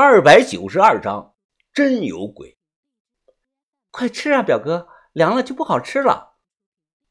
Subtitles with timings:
[0.00, 1.34] 二百九十二章，
[1.72, 2.56] 真有鬼！
[3.90, 6.36] 快吃啊，表哥，凉了就不好吃了。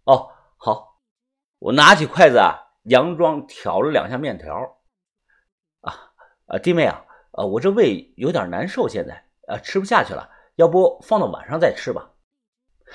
[0.05, 1.01] 哦，好，
[1.59, 2.55] 我拿起筷子啊，
[2.85, 4.79] 佯装挑了两下面条。
[5.81, 6.13] 啊
[6.45, 12.11] 啊，弟妹啊，呃，我这胃有点难受，现在呃吃不下去了，要不放到晚上再吃吧？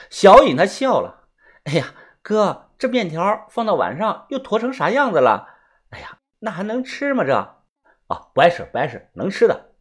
[0.09, 1.29] 小颖她笑了，
[1.64, 5.46] 哎呀，哥，这面条放到晚上又坨成啥样子了？
[5.90, 7.24] 哎呀，那还能吃吗？
[7.24, 7.36] 这
[8.06, 9.71] 啊，不碍事，不碍事，能吃的。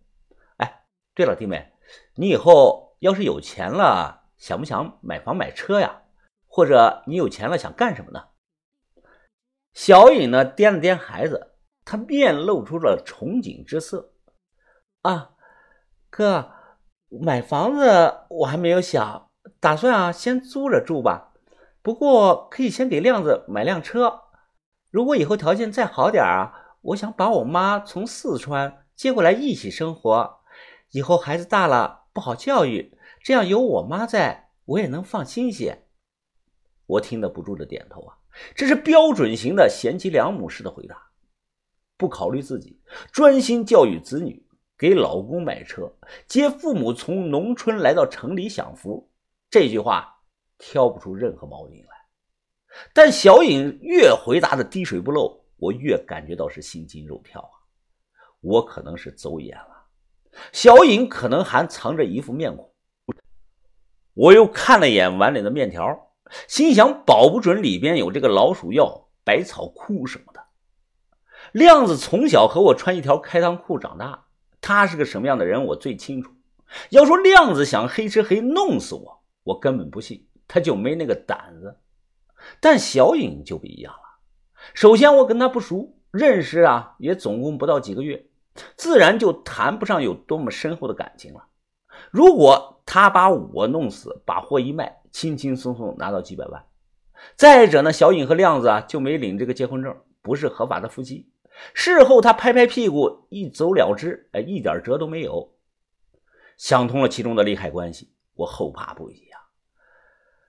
[1.22, 1.72] 对了，弟妹，
[2.16, 6.02] 你以后要是有钱了，想不想买房买车呀？
[6.48, 8.24] 或者你有钱了想干什么呢？
[9.72, 11.54] 小颖呢，掂了掂孩子，
[11.86, 14.14] 她面露出了憧憬之色。
[15.04, 15.34] 啊，
[16.10, 16.54] 哥，
[17.10, 19.30] 买房子我还没有想。
[19.60, 21.34] 打算啊，先租着住吧。
[21.84, 24.22] 不过可以先给亮子买辆车。
[24.90, 30.41] 如果以后条件再好点啊，我想把我妈从四川接过来一起生活。
[30.92, 35.88] 以后孩子大了不好教育，这样有我妈在，我也能放心些。
[36.86, 38.18] 我听得不住的点头啊，
[38.54, 41.02] 这是标准型的贤妻良母式的回答，
[41.96, 42.82] 不考虑自己，
[43.12, 44.46] 专心教育子女，
[44.78, 45.94] 给老公买车，
[46.28, 49.10] 接父母从农村来到城里享福。
[49.50, 50.22] 这句话
[50.58, 51.90] 挑不出任何毛病来，
[52.94, 57.56] 但小颖越回答的滴水不漏，我越感觉到是心惊肉跳啊！
[58.42, 59.71] 我可能是走眼了，
[60.52, 62.72] 小颖可能还藏着一副面孔。
[64.14, 66.12] 我又看了眼碗里的面条，
[66.48, 70.42] 心想保不准里边有这个老鼠药、百草枯什么的。
[71.54, 74.26] 亮子从小和我穿一条开裆裤长大，
[74.62, 76.32] 他是个什么样的人我最清楚。
[76.90, 79.24] 要说亮子想黑吃黑弄死我。
[79.44, 81.78] 我根本不信，他就没那个胆子。
[82.60, 84.00] 但小颖就不一样了。
[84.74, 88.26] 首先，我跟他不熟，认识啊也总共不到几个月，
[88.76, 91.48] 自然就谈不上有多么深厚的感情了。
[92.10, 96.66] 如果他把我弄死，把货一卖，轻轻松松拿到几百万。
[97.36, 101.32] 再者呢，小颖和亮子啊就没领这个结婚证，不是合法的夫妻。
[101.74, 105.54] 事后他拍拍屁股一走了之，哎，一点辙都没有。
[106.58, 109.30] 想通了其中的利害关系，我后怕不已。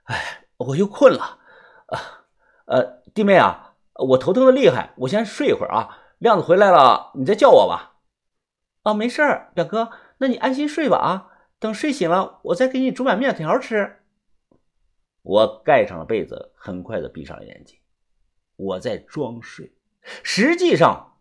[0.05, 1.39] 哎，我又困了，
[1.87, 2.25] 啊，
[2.67, 5.99] 呃，弟妹啊，我头疼的厉害，我先睡一会儿啊。
[6.19, 7.92] 亮子回来了，你再叫我吧。
[8.83, 11.29] 哦，没事儿，表哥，那你安心睡吧啊。
[11.59, 14.01] 等睡醒了，我再给你煮碗面条吃。
[15.23, 17.79] 我盖上了被子，很快的闭上了眼睛。
[18.57, 19.73] 我在装睡，
[20.25, 21.19] 实际上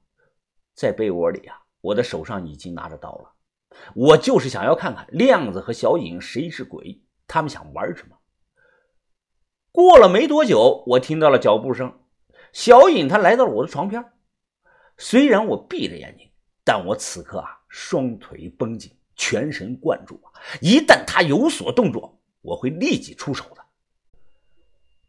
[0.74, 3.34] 在被窝里啊，我的手上已经拿着刀了。
[3.94, 8.18] 我就是想要看看亮子和小颖谁是鬼，他们想玩什么。
[9.72, 12.00] 过了没多久，我听到了脚步声。
[12.52, 14.12] 小颖她来到了我的床边。
[14.98, 16.31] 虽然我闭着眼睛，
[16.72, 20.32] 但我此刻啊，双腿绷紧，全神贯注啊。
[20.62, 23.62] 一旦他有所动作，我会立即出手的。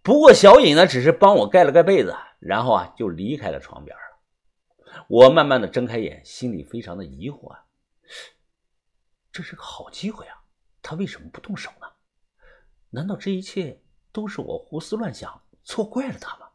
[0.03, 5.03] 不过小颖呢，只是帮我盖了盖被子，然后啊，就离开了床边了。
[5.07, 7.65] 我慢慢的睁开眼，心里非常的疑惑啊。
[9.31, 10.43] 这是个好机会啊，
[10.83, 11.87] 他为什么不动手呢？
[12.91, 13.81] 难道这一切？
[14.11, 16.49] 都是我胡思乱想，错怪了他吗？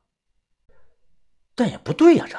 [1.56, 2.38] 但也不对呀，这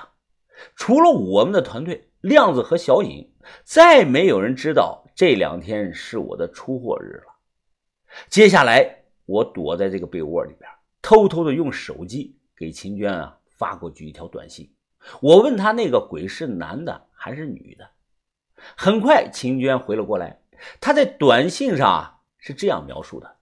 [0.76, 3.30] 除了我们的团队亮子和小颖，
[3.64, 7.34] 再没有人知道这两天是我的出货日了。
[8.28, 10.68] 接下来，我躲在这个被窝里边，
[11.00, 14.72] 偷偷的用手机给秦娟啊发过去一条短信。
[15.20, 17.88] 我问他那个鬼是男的还是女的。
[18.76, 20.40] 很快，秦娟回了过来，
[20.80, 23.36] 她在短信上啊是这样描述的。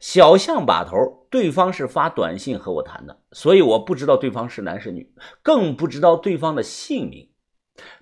[0.00, 7.30] 小象把头，对方是发短信和我谈的，所以我不知道对方是男是女，更不知道对方的姓名。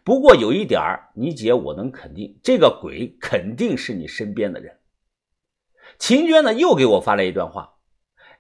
[0.03, 4.79] 不过有一点儿你姐我能肯定，这个鬼肯定是你身边的人。
[5.99, 7.75] 秦娟呢，又给我发了一段话：“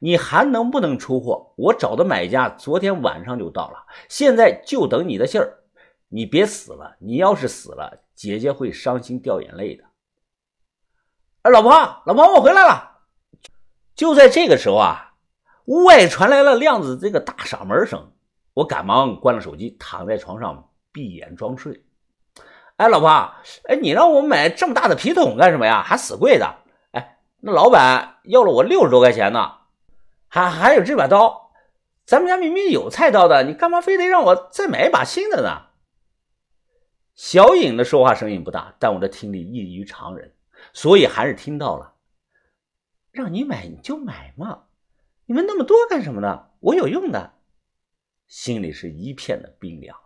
[0.00, 1.52] 你还能不能出货？
[1.56, 5.64] 我找的买家昨天晚上就到了，现在就等你的信儿。
[6.08, 9.84] 你别死了，你要是死了，姐姐会伤心掉眼泪的。”
[11.42, 11.72] 哎，老婆，
[12.06, 13.02] 老婆，我回来了。
[13.94, 15.14] 就在这个时候啊，
[15.66, 18.12] 屋外传来了亮子这个大嗓门声，
[18.54, 21.84] 我赶忙关了手机，躺在床上闭眼装睡。
[22.76, 23.08] 哎，老婆，
[23.68, 25.82] 哎，你让我买这么大的皮桶干什么呀？
[25.82, 26.54] 还死贵的！
[26.92, 29.58] 哎，那老板要了我六十多块钱呢，
[30.28, 31.50] 还还有这把刀，
[32.04, 35.66] 咱们家明明有菜刀的，你干嘛非得让我再买一把新的呢？
[37.14, 40.32] 小颖的说话声音不大，但我的听力异于常人，
[40.72, 41.94] 所以还是听到了。
[43.12, 44.64] 让你买你就买嘛，
[45.26, 46.48] 你们那么多干什么呢？
[46.58, 47.34] 我有用的，
[48.26, 49.96] 心里是一片的冰凉！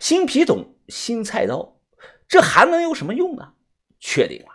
[0.00, 1.76] 新皮桶、新菜刀，
[2.28, 3.52] 这还能有什么用呢？
[4.00, 4.48] 确定了，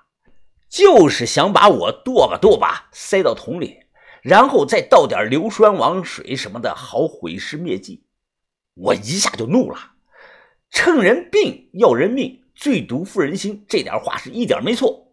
[0.69, 3.79] 就是想把我剁吧剁吧塞到桶里，
[4.21, 8.05] 然后再倒点硫酸王水什么的，好毁尸灭迹。
[8.75, 9.77] 我一下就怒了，
[10.69, 15.07] 趁人病要人命，最毒妇人心，这点话是一点没错。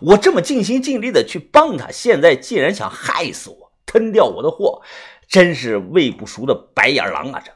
[0.00, 4.82] 我这么尽心尽力的去帮他，现在竟然想害死我，吞掉我的货，
[5.28, 7.42] 真是喂不熟的白眼狼啊！
[7.44, 7.52] 这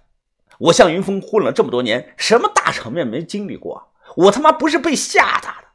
[0.58, 3.92] 我向云峰混了这么多年，什么大场面没经历过？
[4.16, 5.68] 我他妈不是被吓大的！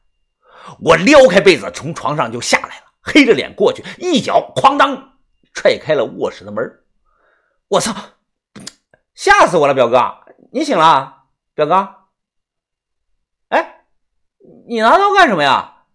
[0.80, 5.18] 我撩开被子从床上就下来了，黑着脸过去，一脚哐当
[5.54, 6.80] 踹开了卧室的门。
[7.68, 7.94] 我操！
[9.14, 11.96] 吓死我了，表哥，你醒了，表哥。
[13.50, 13.86] 哎，
[14.68, 15.86] 你拿刀干什么呀？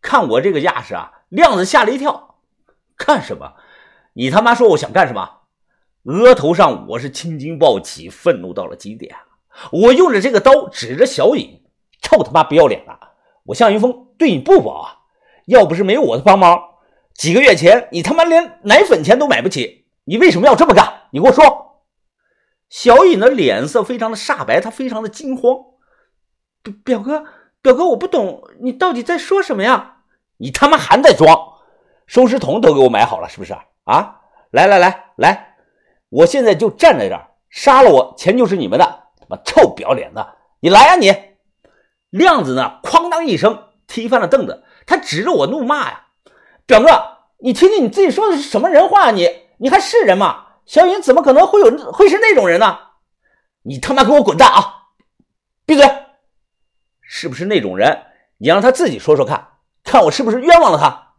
[0.00, 2.38] 看我这个架势啊，亮子吓了一跳。
[2.96, 3.54] 干什么？
[4.14, 5.37] 你他妈说我想干什么？
[6.08, 9.14] 额头上我是青筋暴起，愤怒到了极点。
[9.70, 11.60] 我用着这个刀指着小影，
[12.00, 12.98] 臭他妈不要脸了！
[13.44, 15.04] 我向云峰对你不薄啊，
[15.44, 16.58] 要不是没有我的帮忙，
[17.12, 21.08] 几个月前你他妈连奶粉钱都买不起，你为什么要这么干？
[21.12, 21.82] 你给我说。
[22.70, 25.56] 小影的脸色非常的煞白，她非常的惊慌。
[26.62, 27.24] 表表哥。
[27.60, 29.96] 表哥，我不懂，你到底在说什么呀？
[30.38, 31.36] 你他妈还在装？
[32.06, 33.52] 收尸桶都给我买好了，是不是
[33.84, 34.20] 啊？
[34.50, 35.47] 来来来来，
[36.08, 38.84] 我现在就站在这儿，杀了我，钱就是你们的。
[39.18, 41.12] 他妈臭不要脸的，你来呀你！
[42.10, 42.80] 亮子呢？
[42.82, 46.06] 哐当一声踢翻了凳子，他指着我怒骂呀
[46.64, 46.88] ：“表哥，
[47.38, 49.10] 你听听你自己说的是什么人话？
[49.10, 49.28] 你
[49.58, 50.46] 你还是人吗？
[50.64, 52.78] 小云怎么可能会有会是那种人呢？
[53.62, 54.88] 你他妈给我滚蛋啊！
[55.66, 55.86] 闭嘴！”
[57.02, 58.06] 是不是那种人？
[58.38, 59.48] 你让他自己说说看，
[59.84, 61.14] 看我是不是冤枉了他？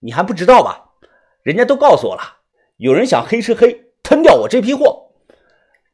[0.00, 0.90] 你还不知道吧？
[1.42, 2.22] 人家都告诉我了，
[2.76, 5.10] 有人想黑吃黑，吞掉我这批货。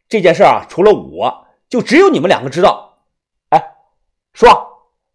[0.08, 3.04] 这件事啊，除了我就只有你们两个知道。
[3.50, 3.74] 哎，
[4.32, 4.48] 说，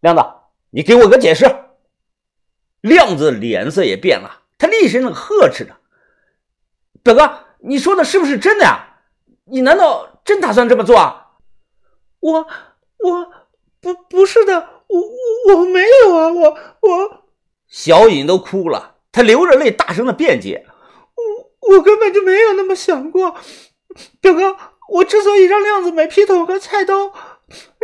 [0.00, 0.22] 亮子，
[0.70, 1.44] 你给我个解释。
[2.80, 5.76] 亮子脸色也变了，他厉声的呵斥着
[7.02, 9.00] ：“表哥，你说的是不是真的呀？
[9.44, 11.32] 你难道真打算这么做啊？”
[12.20, 12.46] 我。
[13.00, 13.32] 我
[13.80, 16.50] 不不是的，我我我没有啊，我
[16.80, 17.22] 我
[17.68, 20.66] 小颖都哭了，她流着泪大声的辩解，
[21.68, 23.34] 我根本就没有那么想过，
[24.20, 24.56] 表哥，
[24.90, 27.12] 我之所以让亮子买皮桶和菜刀，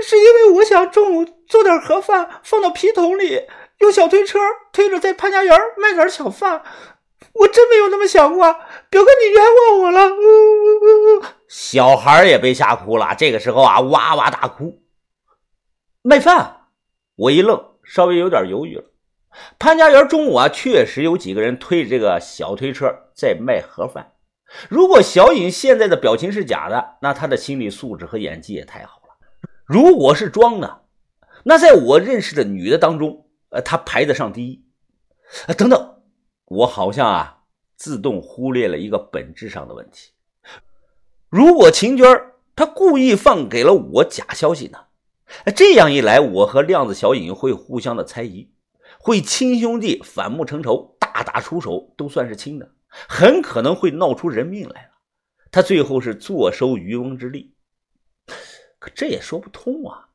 [0.02, 3.42] 是因为我想中午做点盒饭放到皮桶里，
[3.78, 4.38] 用小推车
[4.72, 6.62] 推着在潘家园卖点小饭，
[7.34, 8.52] 我真没有那么想过，
[8.88, 14.80] 表哥你冤枉我了，呜呜呜呜小孩也被吓哭了，这个时候啊哇哇大哭。
[16.02, 16.68] 卖饭，
[17.16, 18.84] 我一愣，稍微有点犹豫了。
[19.58, 24.12] 潘家园中午啊，确实有几个人推着这个小推车在卖盒饭。
[24.68, 29.16] 如果小颖现在的表情是假的，那她的心理素质和演技也太好了。
[29.64, 30.82] 如果是装的，
[31.42, 34.64] 那在我认识的女的当中，呃，她排得上第一。
[35.56, 36.02] 等等，
[36.44, 37.42] 我好像啊，
[37.76, 40.12] 自动忽略了一个本质上的问题。
[41.28, 42.06] 如果秦娟
[42.54, 44.78] 她故意放给了我假消息呢？
[45.56, 48.48] 这样一来，我和亮子、小影会互相的猜疑，
[49.04, 52.70] 会亲兄弟反目成仇，大打出手都算是亲的，
[53.06, 54.88] 很可能会闹出人命来了。
[55.52, 57.54] 他最后是坐收渔翁之利，
[58.78, 60.08] 可这也说不通啊！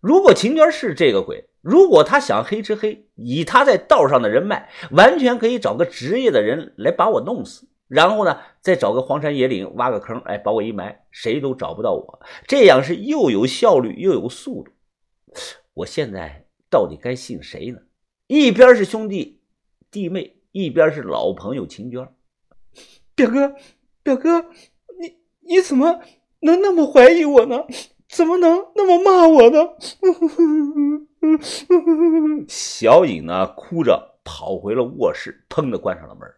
[0.00, 7.70] 如果秦娟是这个鬼，如果他想黑吃黑，以他在道上的人脉，完全可以找个职业的人来把我弄死。
[7.88, 12.20] 然后呢，再找个荒山野岭挖个坑，哎，把我一埋，谁都找不到我。
[12.46, 14.72] 这样是又有效率又有速度。
[15.72, 17.78] 我现在到底该信谁呢？
[18.30, 19.40] 一边是兄弟
[19.90, 22.08] 弟妹，一边是老朋友秦娟。
[23.16, 23.56] 表哥，
[24.04, 24.42] 表哥，
[25.00, 26.00] 你你怎么
[26.38, 27.64] 能那么怀疑我呢？
[28.08, 29.70] 怎么能那么骂我呢？
[32.46, 36.32] 小颖呢，哭着跑回了卧室，砰的关上了门。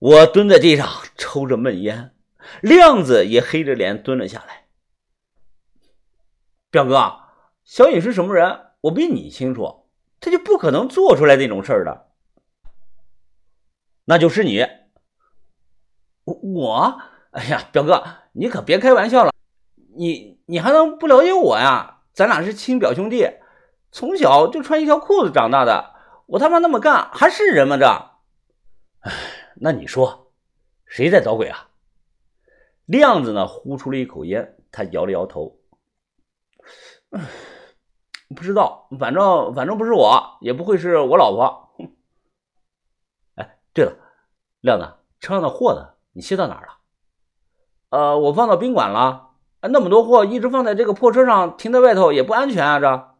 [0.00, 2.14] 我蹲在地上抽着闷烟，
[2.60, 4.66] 亮子也黑着脸蹲了下来。
[6.70, 7.14] 表哥，
[7.64, 8.60] 小颖是什么人？
[8.82, 9.83] 我比你清楚，
[10.24, 12.08] 他就不可能做出来那种事儿的。
[14.06, 14.66] 那就是你，
[16.24, 17.02] 我？
[17.32, 18.02] 哎呀，表哥，
[18.32, 19.30] 你可别开玩笑了，
[19.96, 22.00] 你你还能不了解我呀？
[22.14, 23.28] 咱俩是亲表兄弟，
[23.92, 25.92] 从小就穿一条裤子长大的，
[26.24, 27.76] 我他妈那么干还是人吗？
[27.76, 27.86] 这，
[29.00, 29.12] 哎。
[29.56, 30.32] 那你说，
[30.86, 31.68] 谁在捣鬼啊？
[32.86, 33.46] 亮子呢？
[33.46, 35.60] 呼出了一口烟，他摇了摇头，
[38.34, 41.74] 不知道，反正反正不是我，也不会是我老婆。
[43.36, 43.96] 哎，对了，
[44.60, 45.94] 亮子，车上的货呢？
[46.12, 46.72] 你卸到哪儿了？
[47.90, 49.30] 呃，我放到宾馆了。
[49.62, 52.78] 那么多货一直放在这个破车上，停在外头也不安全啊！
[52.78, 53.14] 这，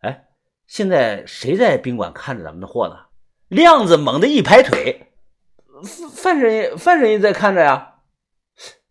[0.00, 0.28] 哎，
[0.66, 3.06] 现在谁在宾馆看着咱们的货呢？
[3.48, 5.12] 亮子猛地一拍腿，
[6.14, 8.00] 范神爷，范神爷在看着呀。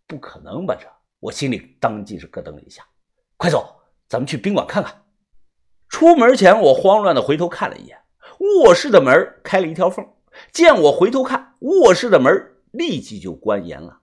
[0.06, 0.76] 不可能吧？
[0.78, 0.86] 这，
[1.20, 2.86] 我心里当即是咯噔了一下。
[3.38, 5.02] 快走，咱们去宾馆看看。
[5.88, 7.98] 出门前，我慌乱的回头看了一眼，
[8.64, 10.06] 卧室的门开了一条缝。
[10.52, 14.00] 见我回头看，卧室的门立即就关严了。